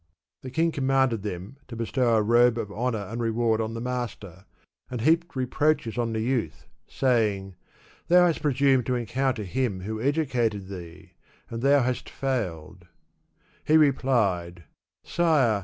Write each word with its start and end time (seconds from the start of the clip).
The 0.41 0.49
king 0.49 0.71
com 0.71 0.85
manded 0.87 1.21
them 1.21 1.57
to 1.67 1.75
bestow 1.75 2.15
a 2.15 2.23
robe 2.23 2.57
of 2.57 2.71
honor 2.71 3.03
and 3.05 3.21
reward 3.21 3.61
on 3.61 3.75
the 3.75 3.79
master, 3.81 4.45
and 4.89 5.01
heaped 5.01 5.35
reproaches 5.35 5.95
on 5.95 6.11
the 6.11 6.19
youth, 6.21 6.65
saying," 6.87 7.53
Thou 8.07 8.25
hast 8.25 8.41
presumed 8.41 8.87
to 8.87 8.95
encounter 8.95 9.43
him 9.43 9.81
who 9.81 10.01
educated 10.01 10.69
thee, 10.69 11.11
and 11.51 11.61
thou 11.61 11.83
hast 11.83 12.09
failed/* 12.09 12.87
He 13.63 13.77
replied," 13.77 14.63
Sire 15.03 15.59